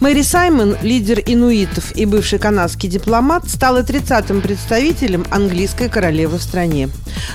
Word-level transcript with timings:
Мэри 0.00 0.22
Саймон, 0.22 0.78
лидер 0.80 1.20
инуитов 1.26 1.94
и 1.94 2.06
бывший 2.06 2.38
канадский 2.38 2.88
дипломат, 2.88 3.46
стала 3.50 3.82
30-м 3.82 4.40
представителем 4.40 5.26
английской 5.30 5.90
королевы 5.90 6.38
в 6.38 6.42
стране. 6.42 6.88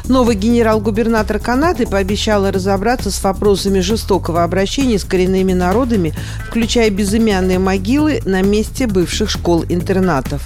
Новый 0.05 0.36
генерал-губернатор 0.36 1.38
Канады 1.38 1.86
пообещала 1.86 2.52
разобраться 2.52 3.12
с 3.12 3.23
вопросами 3.23 3.81
жестокого 3.81 4.43
обращения 4.43 4.98
с 4.98 5.04
коренными 5.04 5.54
народами, 5.54 6.16
включая 6.48 6.89
безымянные 6.89 7.59
могилы 7.59 8.22
на 8.25 8.41
месте 8.41 8.88
бывших 8.88 9.30
школ-интернатов. 9.30 10.41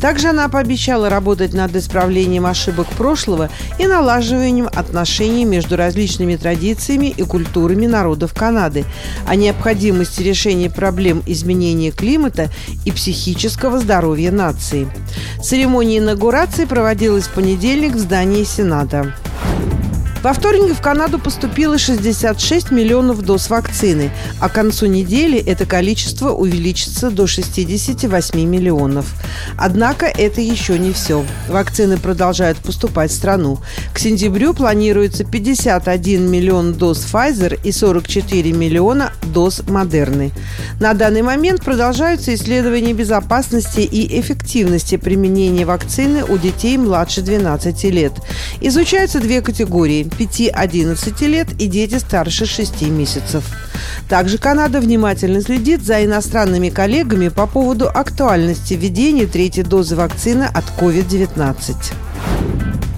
Также 0.00 0.28
она 0.28 0.48
пообещала 0.48 1.10
работать 1.10 1.52
над 1.52 1.76
исправлением 1.76 2.46
ошибок 2.46 2.86
прошлого 2.96 3.50
и 3.78 3.86
налаживанием 3.86 4.68
отношений 4.74 5.44
между 5.44 5.76
различными 5.76 6.36
традициями 6.36 7.12
и 7.14 7.22
культурами 7.24 7.86
народов 7.86 8.32
Канады, 8.32 8.86
о 9.26 9.36
необходимости 9.36 10.22
решения 10.22 10.70
проблем 10.70 11.22
изменения 11.26 11.57
изменения 11.58 11.92
климата 11.92 12.50
и 12.84 12.92
психического 12.92 13.78
здоровья 13.78 14.30
нации. 14.30 14.88
Церемония 15.42 15.98
инаугурации 15.98 16.64
проводилась 16.64 17.26
в 17.26 17.34
понедельник 17.34 17.94
в 17.94 17.98
здании 17.98 18.44
Сената. 18.44 19.14
Во 20.20 20.32
вторник 20.32 20.74
в 20.74 20.82
Канаду 20.82 21.20
поступило 21.20 21.78
66 21.78 22.72
миллионов 22.72 23.22
доз 23.22 23.48
вакцины, 23.50 24.10
а 24.40 24.48
к 24.48 24.52
концу 24.52 24.86
недели 24.86 25.38
это 25.38 25.64
количество 25.64 26.30
увеличится 26.30 27.10
до 27.10 27.28
68 27.28 28.40
миллионов. 28.44 29.14
Однако 29.56 30.06
это 30.06 30.40
еще 30.40 30.76
не 30.76 30.92
все. 30.92 31.24
Вакцины 31.48 31.98
продолжают 31.98 32.58
поступать 32.58 33.12
в 33.12 33.14
страну. 33.14 33.60
К 33.94 34.00
сентябрю 34.00 34.54
планируется 34.54 35.22
51 35.24 36.28
миллион 36.28 36.74
доз 36.74 37.06
Pfizer 37.06 37.58
и 37.62 37.70
44 37.70 38.52
миллиона 38.52 39.12
доз 39.22 39.62
Модерны. 39.68 40.32
На 40.80 40.94
данный 40.94 41.22
момент 41.22 41.62
продолжаются 41.64 42.34
исследования 42.34 42.92
безопасности 42.92 43.80
и 43.80 44.20
эффективности 44.20 44.96
применения 44.96 45.64
вакцины 45.64 46.24
у 46.24 46.38
детей 46.38 46.76
младше 46.76 47.22
12 47.22 47.84
лет. 47.84 48.14
Изучаются 48.60 49.20
две 49.20 49.42
категории 49.42 50.07
5-11 50.08 51.26
лет 51.26 51.48
и 51.60 51.66
дети 51.66 51.98
старше 51.98 52.46
6 52.46 52.82
месяцев. 52.82 53.44
Также 54.08 54.38
Канада 54.38 54.80
внимательно 54.80 55.40
следит 55.40 55.82
за 55.82 56.04
иностранными 56.04 56.70
коллегами 56.70 57.28
по 57.28 57.46
поводу 57.46 57.88
актуальности 57.88 58.74
введения 58.74 59.26
третьей 59.26 59.64
дозы 59.64 59.96
вакцины 59.96 60.44
от 60.44 60.64
COVID-19. 60.78 61.76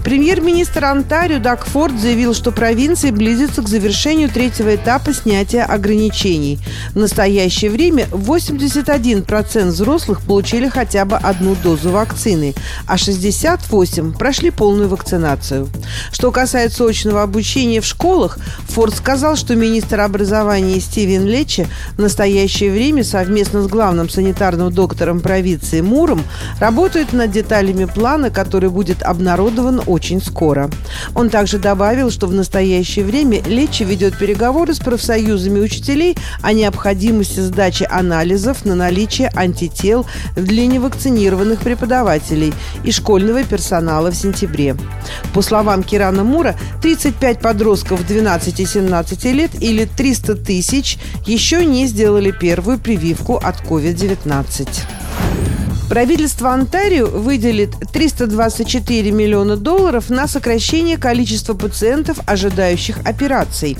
Премьер-министр 0.03 0.85
Онтарио 0.85 1.39
Даг 1.39 1.63
Форд 1.65 1.99
заявил, 1.99 2.33
что 2.33 2.51
провинция 2.51 3.11
близится 3.11 3.61
к 3.61 3.69
завершению 3.69 4.29
третьего 4.29 4.75
этапа 4.75 5.13
снятия 5.13 5.63
ограничений. 5.63 6.59
В 6.93 6.95
настоящее 6.97 7.69
время 7.69 8.05
81% 8.11 9.65
взрослых 9.67 10.21
получили 10.21 10.67
хотя 10.69 11.05
бы 11.05 11.17
одну 11.17 11.55
дозу 11.55 11.91
вакцины, 11.91 12.55
а 12.87 12.95
68% 12.95 14.17
прошли 14.17 14.49
полную 14.49 14.89
вакцинацию. 14.89 15.69
Что 16.11 16.31
касается 16.31 16.85
очного 16.85 17.21
обучения 17.21 17.79
в 17.79 17.85
школах, 17.85 18.39
Форд 18.69 18.95
сказал, 18.95 19.35
что 19.35 19.55
министр 19.55 20.01
образования 20.01 20.79
Стивен 20.79 21.25
Лечи 21.25 21.67
в 21.95 21.99
настоящее 22.01 22.71
время 22.71 23.03
совместно 23.03 23.61
с 23.61 23.67
главным 23.67 24.09
санитарным 24.09 24.71
доктором 24.73 25.19
провинции 25.19 25.81
Муром 25.81 26.23
работают 26.59 27.13
над 27.13 27.31
деталями 27.31 27.85
плана, 27.85 28.31
который 28.31 28.69
будет 28.69 29.03
обнародован 29.03 29.81
очень 29.91 30.21
скоро. 30.21 30.69
Он 31.13 31.29
также 31.29 31.59
добавил, 31.59 32.09
что 32.09 32.27
в 32.27 32.33
настоящее 32.33 33.05
время 33.05 33.41
Лечи 33.43 33.83
ведет 33.83 34.17
переговоры 34.17 34.73
с 34.73 34.79
профсоюзами 34.79 35.59
учителей 35.59 36.17
о 36.41 36.53
необходимости 36.53 37.41
сдачи 37.41 37.87
анализов 37.89 38.65
на 38.65 38.75
наличие 38.75 39.29
антител 39.35 40.05
для 40.35 40.65
невакцинированных 40.65 41.59
преподавателей 41.59 42.53
и 42.83 42.91
школьного 42.91 43.43
персонала 43.43 44.11
в 44.11 44.15
сентябре. 44.15 44.75
По 45.33 45.41
словам 45.41 45.83
Кирана 45.83 46.23
Мура, 46.23 46.55
35 46.81 47.39
подростков 47.39 48.07
12 48.07 48.59
и 48.59 48.65
17 48.65 49.25
лет 49.25 49.51
или 49.61 49.85
300 49.85 50.35
тысяч 50.35 50.97
еще 51.25 51.65
не 51.65 51.87
сделали 51.87 52.31
первую 52.31 52.79
прививку 52.79 53.35
от 53.35 53.61
COVID-19. 53.61 55.00
Правительство 55.91 56.53
Онтарио 56.53 57.07
выделит 57.07 57.71
324 57.91 59.11
миллиона 59.11 59.57
долларов 59.57 60.09
на 60.09 60.25
сокращение 60.25 60.97
количества 60.97 61.53
пациентов, 61.53 62.17
ожидающих 62.25 62.99
операций. 63.03 63.77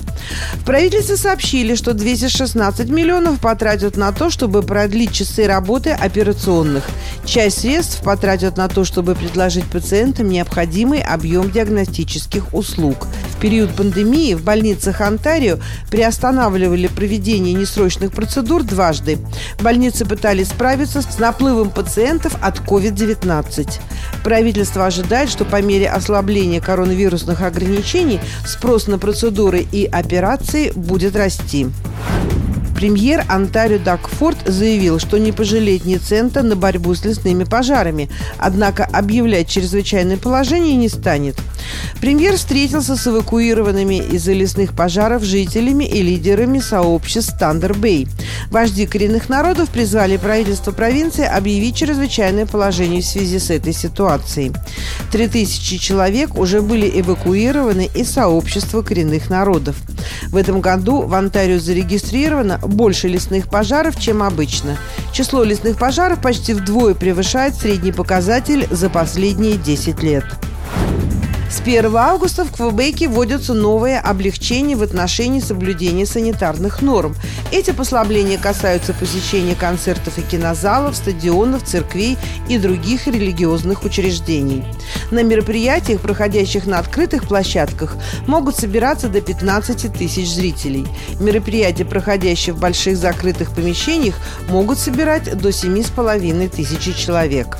В 0.56 0.64
правительстве 0.66 1.16
сообщили, 1.16 1.74
что 1.74 1.94
216 1.94 2.90
миллионов 2.90 3.40
потратят 3.40 3.96
на 3.96 4.12
то, 4.12 4.28
чтобы 4.28 4.60
продлить 4.62 5.12
часы 5.12 5.46
работы 5.46 5.92
операционных. 5.92 6.84
Часть 7.24 7.60
средств 7.60 8.02
потратят 8.02 8.58
на 8.58 8.68
то, 8.68 8.84
чтобы 8.84 9.14
предложить 9.14 9.64
пациентам 9.64 10.28
необходимый 10.28 11.00
объем 11.00 11.50
диагностических 11.50 12.52
услуг. 12.52 13.06
Период 13.42 13.74
пандемии 13.74 14.34
в 14.34 14.44
больницах 14.44 15.00
Онтарио 15.00 15.58
приостанавливали 15.90 16.86
проведение 16.86 17.54
несрочных 17.54 18.12
процедур 18.12 18.62
дважды. 18.62 19.18
Больницы 19.60 20.04
пытались 20.04 20.50
справиться 20.50 21.02
с 21.02 21.18
наплывом 21.18 21.70
пациентов 21.70 22.36
от 22.40 22.60
COVID-19. 22.60 23.80
Правительство 24.22 24.86
ожидает, 24.86 25.28
что 25.28 25.44
по 25.44 25.60
мере 25.60 25.90
ослабления 25.90 26.60
коронавирусных 26.60 27.42
ограничений 27.42 28.20
спрос 28.46 28.86
на 28.86 29.00
процедуры 29.00 29.66
и 29.72 29.86
операции 29.86 30.70
будет 30.76 31.16
расти. 31.16 31.66
Премьер 32.76 33.24
Онтарио 33.28 33.78
Даг 33.80 34.05
Форд 34.05 34.38
заявил, 34.46 35.00
что 35.00 35.18
не 35.18 35.32
пожалеет 35.32 35.84
ни 35.84 35.96
цента 35.96 36.44
на 36.44 36.54
борьбу 36.54 36.94
с 36.94 37.04
лесными 37.04 37.42
пожарами, 37.42 38.08
однако 38.38 38.84
объявлять 38.84 39.48
чрезвычайное 39.48 40.16
положение 40.16 40.76
не 40.76 40.88
станет. 40.88 41.36
Премьер 42.00 42.36
встретился 42.36 42.96
с 42.96 43.06
эвакуированными 43.06 44.02
из-за 44.12 44.32
лесных 44.32 44.74
пожаров 44.74 45.22
жителями 45.22 45.84
и 45.84 46.02
лидерами 46.02 46.58
сообществ 46.58 47.34
Тандер-Бэй. 47.38 48.08
Вожди 48.50 48.86
коренных 48.86 49.28
народов 49.28 49.70
призвали 49.70 50.16
правительство 50.16 50.72
провинции 50.72 51.24
объявить 51.24 51.76
чрезвычайное 51.76 52.46
положение 52.46 53.02
в 53.02 53.06
связи 53.06 53.38
с 53.38 53.50
этой 53.50 53.72
ситуацией. 53.72 54.52
Три 55.12 55.28
тысячи 55.28 55.78
человек 55.78 56.36
уже 56.36 56.60
были 56.60 56.90
эвакуированы 57.00 57.88
из 57.94 58.10
сообщества 58.10 58.82
коренных 58.82 59.30
народов. 59.30 59.76
В 60.28 60.36
этом 60.36 60.60
году 60.60 61.02
в 61.02 61.14
Онтарио 61.14 61.58
зарегистрировано 61.58 62.58
больше 62.58 63.08
лесных 63.08 63.48
пожаров, 63.48 64.00
чем 64.00 64.22
обычно. 64.22 64.76
Число 65.12 65.44
лесных 65.44 65.78
пожаров 65.78 66.20
почти 66.20 66.54
вдвое 66.54 66.94
превышает 66.94 67.54
средний 67.54 67.92
показатель 67.92 68.66
за 68.70 68.90
последние 68.90 69.56
10 69.56 70.02
лет. 70.02 70.24
С 71.52 71.60
1 71.60 71.94
августа 71.94 72.46
в 72.46 72.50
Квебеке 72.50 73.08
вводятся 73.08 73.52
новые 73.52 74.00
облегчения 74.00 74.74
в 74.74 74.82
отношении 74.82 75.38
соблюдения 75.38 76.06
санитарных 76.06 76.80
норм. 76.80 77.14
Эти 77.52 77.72
послабления 77.72 78.38
касаются 78.38 78.94
посещения 78.94 79.54
концертов 79.54 80.16
и 80.16 80.22
кинозалов, 80.22 80.96
стадионов, 80.96 81.62
церквей 81.64 82.16
и 82.48 82.56
других 82.56 83.06
религиозных 83.06 83.84
учреждений. 83.84 84.64
На 85.10 85.22
мероприятиях, 85.22 86.00
проходящих 86.00 86.64
на 86.64 86.78
открытых 86.78 87.28
площадках, 87.28 87.96
могут 88.26 88.56
собираться 88.56 89.10
до 89.10 89.20
15 89.20 89.92
тысяч 89.92 90.32
зрителей. 90.32 90.86
Мероприятия, 91.20 91.84
проходящие 91.84 92.54
в 92.54 92.60
больших 92.60 92.96
закрытых 92.96 93.54
помещениях, 93.54 94.14
могут 94.48 94.78
собирать 94.78 95.36
до 95.36 95.50
7,5 95.50 96.48
тысячи 96.48 96.94
человек. 96.94 97.58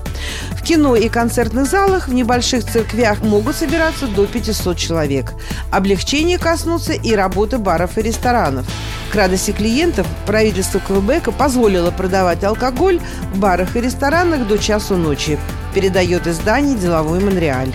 В 0.52 0.62
кино 0.62 0.96
и 0.96 1.08
концертных 1.08 1.66
залах 1.66 2.08
в 2.08 2.14
небольших 2.14 2.64
церквях 2.64 3.20
могут 3.20 3.56
собираться 3.56 4.06
до 4.06 4.26
500 4.26 4.76
человек. 4.76 5.32
Облегчение 5.70 6.38
коснутся 6.38 6.92
и 6.92 7.14
работы 7.14 7.58
баров 7.58 7.98
и 7.98 8.02
ресторанов. 8.02 8.66
К 9.10 9.14
радости 9.14 9.50
клиентов 9.50 10.06
правительство 10.26 10.80
Квебека 10.80 11.32
позволило 11.32 11.90
продавать 11.90 12.44
алкоголь 12.44 13.00
в 13.34 13.38
барах 13.38 13.76
и 13.76 13.80
ресторанах 13.80 14.46
до 14.46 14.56
часу 14.56 14.96
ночи, 14.96 15.38
передает 15.74 16.26
издание 16.26 16.76
«Деловой 16.76 17.20
Монреаль». 17.20 17.72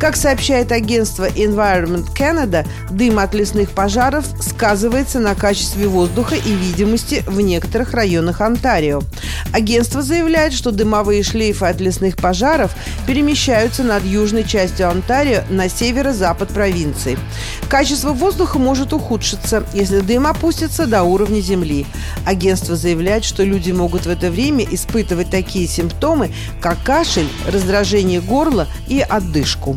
Как 0.00 0.14
сообщает 0.14 0.70
агентство 0.70 1.28
Environment 1.28 2.06
Canada, 2.16 2.64
дым 2.88 3.18
от 3.18 3.34
лесных 3.34 3.70
пожаров 3.70 4.24
сказывается 4.40 5.18
на 5.18 5.34
качестве 5.34 5.88
воздуха 5.88 6.36
и 6.36 6.52
видимости 6.52 7.24
в 7.26 7.40
некоторых 7.40 7.94
районах 7.94 8.40
Онтарио. 8.40 9.02
Агентство 9.52 10.00
заявляет, 10.00 10.52
что 10.52 10.70
дымовые 10.70 11.24
шлейфы 11.24 11.66
от 11.66 11.80
лесных 11.80 12.16
пожаров 12.16 12.76
перемещаются 13.08 13.82
над 13.82 14.04
южной 14.04 14.44
частью 14.44 14.88
Онтарио 14.88 15.42
на 15.50 15.68
северо-запад 15.68 16.50
провинции. 16.50 17.18
Качество 17.68 18.12
воздуха 18.12 18.60
может 18.60 18.92
ухудшиться, 18.92 19.64
если 19.74 19.98
дым 20.00 20.28
опустится 20.28 20.86
до 20.86 21.02
уровня 21.02 21.40
земли. 21.40 21.86
Агентство 22.24 22.76
заявляет, 22.76 23.24
что 23.24 23.42
люди 23.42 23.72
могут 23.72 24.06
в 24.06 24.10
это 24.10 24.30
время 24.30 24.64
испытывать 24.70 25.30
такие 25.30 25.66
симптомы, 25.66 26.30
как 26.60 26.80
кашель, 26.84 27.28
раздражение 27.46 28.20
горла 28.20 28.68
и 28.86 29.00
отдышку. 29.00 29.76